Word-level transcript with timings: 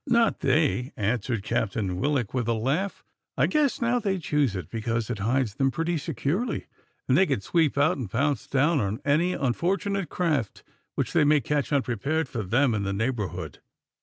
"Not 0.07 0.39
they," 0.39 0.93
answered 0.97 1.43
Captain 1.43 1.99
Willock 1.99 2.33
with 2.33 2.47
a 2.47 2.55
laugh. 2.55 3.03
"I 3.37 3.45
guess 3.45 3.79
now 3.79 3.99
they 3.99 4.17
choose 4.17 4.55
it 4.55 4.71
because 4.71 5.11
it 5.11 5.19
hides 5.19 5.53
them 5.53 5.69
pretty 5.69 5.99
securely, 5.99 6.65
and 7.07 7.15
they 7.15 7.27
can 7.27 7.41
sweep 7.41 7.77
out 7.77 7.97
and 7.99 8.09
pounce 8.09 8.47
down 8.47 8.79
on 8.79 8.99
any 9.05 9.33
unfortunate 9.33 10.09
craft 10.09 10.63
which 10.95 11.13
they 11.13 11.23
may 11.23 11.39
catch 11.39 11.71
unprepared 11.71 12.27
for 12.27 12.41
them 12.41 12.73
in 12.73 12.81
the 12.81 12.93
neighbourhood. 12.93 13.59